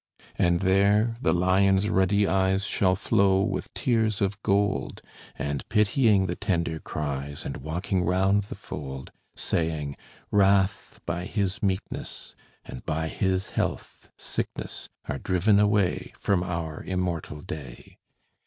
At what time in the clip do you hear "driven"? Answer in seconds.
15.19-15.59